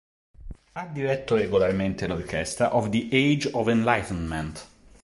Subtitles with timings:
[0.71, 4.65] Ha diretto regolarmente l'Orchestra of the Age of Enlightenment.